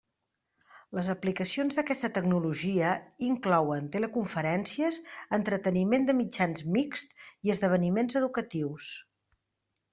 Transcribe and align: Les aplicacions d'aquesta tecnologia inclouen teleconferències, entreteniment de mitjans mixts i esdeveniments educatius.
Les 0.99 1.09
aplicacions 1.13 1.75
d'aquesta 1.79 2.09
tecnologia 2.15 2.95
inclouen 3.29 3.91
teleconferències, 3.97 4.99
entreteniment 5.39 6.11
de 6.11 6.19
mitjans 6.25 6.67
mixts 6.79 7.31
i 7.51 7.57
esdeveniments 7.59 8.23
educatius. 8.25 8.93